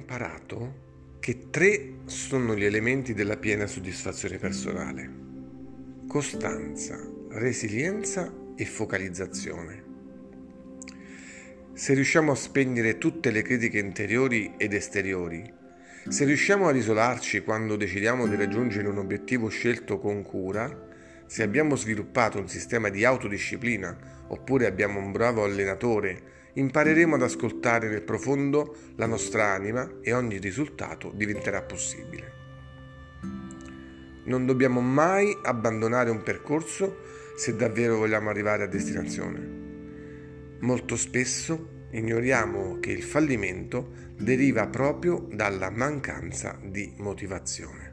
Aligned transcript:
imparato 0.00 0.88
che 1.20 1.50
tre 1.50 1.98
sono 2.06 2.56
gli 2.56 2.64
elementi 2.64 3.12
della 3.12 3.36
piena 3.36 3.66
soddisfazione 3.66 4.38
personale. 4.38 5.18
Costanza, 6.08 6.98
resilienza 7.28 8.32
e 8.56 8.64
focalizzazione. 8.64 9.88
Se 11.74 11.94
riusciamo 11.94 12.32
a 12.32 12.34
spegnere 12.34 12.98
tutte 12.98 13.30
le 13.30 13.42
critiche 13.42 13.78
interiori 13.78 14.54
ed 14.56 14.72
esteriori, 14.72 15.58
se 16.08 16.24
riusciamo 16.24 16.68
ad 16.68 16.76
isolarci 16.76 17.42
quando 17.42 17.76
decidiamo 17.76 18.26
di 18.26 18.36
raggiungere 18.36 18.88
un 18.88 18.98
obiettivo 18.98 19.48
scelto 19.48 19.98
con 19.98 20.22
cura, 20.22 20.88
se 21.26 21.42
abbiamo 21.42 21.76
sviluppato 21.76 22.38
un 22.38 22.48
sistema 22.48 22.88
di 22.88 23.04
autodisciplina 23.04 24.24
oppure 24.28 24.66
abbiamo 24.66 24.98
un 24.98 25.12
bravo 25.12 25.44
allenatore 25.44 26.38
impareremo 26.54 27.14
ad 27.14 27.22
ascoltare 27.22 27.88
nel 27.88 28.02
profondo 28.02 28.76
la 28.96 29.06
nostra 29.06 29.52
anima 29.52 29.98
e 30.00 30.12
ogni 30.12 30.38
risultato 30.38 31.12
diventerà 31.14 31.62
possibile. 31.62 32.38
Non 34.24 34.46
dobbiamo 34.46 34.80
mai 34.80 35.36
abbandonare 35.42 36.10
un 36.10 36.22
percorso 36.22 36.98
se 37.36 37.56
davvero 37.56 37.96
vogliamo 37.96 38.28
arrivare 38.28 38.64
a 38.64 38.68
destinazione. 38.68 39.58
Molto 40.60 40.96
spesso 40.96 41.86
ignoriamo 41.92 42.78
che 42.80 42.92
il 42.92 43.02
fallimento 43.02 43.92
deriva 44.16 44.66
proprio 44.66 45.26
dalla 45.32 45.70
mancanza 45.70 46.58
di 46.62 46.92
motivazione. 46.98 47.90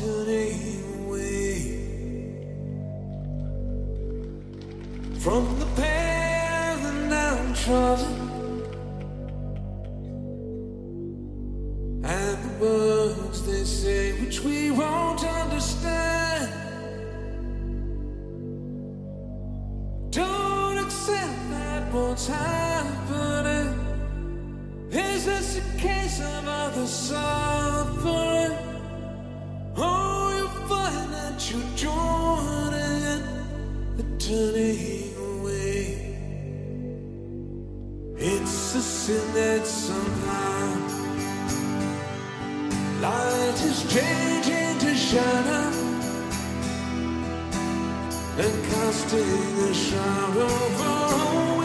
Turning 0.00 0.82
away 1.04 1.52
from 5.18 5.58
the 5.58 5.66
path 5.76 6.84
and 6.86 7.10
now 7.10 7.36
trodden 7.54 8.22
and 12.04 12.38
the 12.42 12.64
words 12.64 13.42
they 13.46 13.64
say 13.64 14.12
which 14.20 14.40
we 14.40 14.70
won't 14.70 15.22
understand. 15.24 16.50
Don't 20.08 20.78
accept 20.78 21.50
that 21.50 21.92
what's 21.92 22.26
happening. 22.28 23.78
Is 24.90 25.26
this 25.26 25.58
a 25.58 25.78
case 25.78 26.20
of 26.20 26.48
other 26.48 26.86
suffering 26.86 28.31
and 48.38 48.64
casting 48.64 49.58
a 49.68 49.74
shadow 49.74 50.46
over 50.46 51.61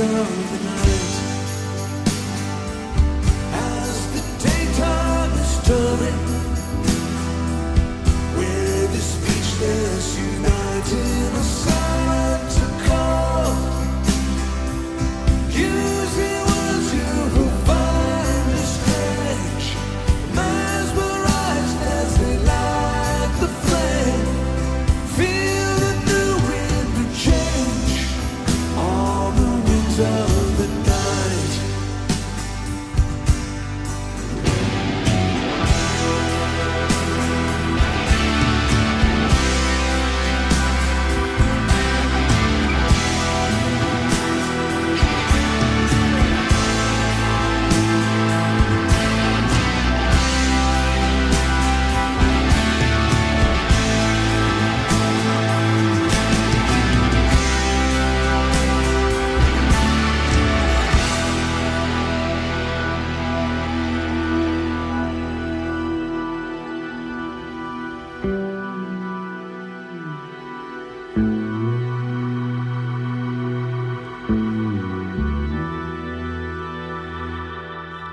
love. 0.00 0.59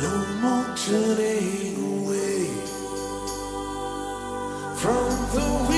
No 0.00 0.24
more 0.40 0.76
turning 0.76 1.74
away 1.76 2.46
from 4.76 5.08
the 5.34 5.66
weak 5.68 5.77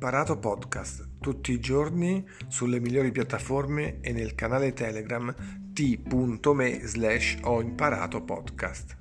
imparato 0.00 0.38
podcast 0.38 1.08
tutti 1.20 1.52
i 1.52 1.60
giorni 1.60 2.26
sulle 2.48 2.80
migliori 2.80 3.12
piattaforme 3.12 4.00
e 4.00 4.12
nel 4.12 4.34
canale 4.34 4.72
Telegram 4.72 5.34
t.me 5.74 6.86
slash 6.86 7.36
ho 7.42 7.60
imparato 7.60 8.22
podcast. 8.22 8.99